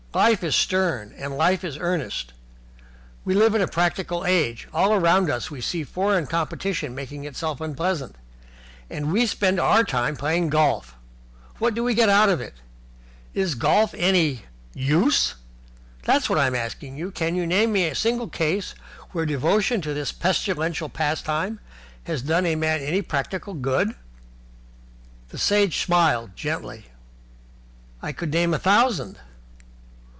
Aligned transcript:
Life 0.13 0.43
is 0.43 0.57
stern 0.57 1.13
and 1.17 1.37
life 1.37 1.63
is 1.63 1.77
earnest. 1.79 2.33
We 3.23 3.33
live 3.33 3.55
in 3.55 3.61
a 3.61 3.67
practical 3.69 4.25
age. 4.25 4.67
All 4.73 4.99
round 4.99 5.29
us 5.29 5.49
we 5.49 5.61
see 5.61 5.85
foreign 5.85 6.27
competition 6.27 6.93
making 6.93 7.23
itself 7.23 7.61
unpleasant. 7.61 8.17
And 8.89 9.13
we 9.13 9.25
spend 9.25 9.57
our 9.57 9.85
time 9.85 10.17
playing 10.17 10.49
golf! 10.49 10.97
What 11.59 11.75
do 11.75 11.81
we 11.81 11.93
get 11.93 12.09
out 12.09 12.27
of 12.27 12.41
it? 12.41 12.55
Is 13.33 13.55
golf 13.55 13.93
any 13.93 14.41
use? 14.73 15.35
That's 16.03 16.29
what 16.29 16.39
I'm 16.39 16.55
asking 16.55 16.97
you. 16.97 17.11
Can 17.11 17.33
you 17.35 17.47
name 17.47 17.71
me 17.71 17.85
a 17.87 17.95
single 17.95 18.27
case 18.27 18.75
where 19.13 19.25
devotion 19.25 19.79
to 19.79 19.93
this 19.93 20.11
pestilential 20.11 20.89
pastime 20.89 21.61
has 22.03 22.21
done 22.21 22.45
a 22.45 22.57
man 22.57 22.81
any 22.81 23.01
practical 23.01 23.53
good?" 23.53 23.95
The 25.29 25.37
Sage 25.37 25.77
smiled 25.79 26.35
gently. 26.35 26.87
"I 28.01 28.11
could 28.11 28.33
name 28.33 28.53
a 28.53 28.59
thousand." 28.59 29.17